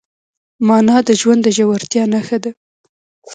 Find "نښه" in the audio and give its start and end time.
2.13-2.37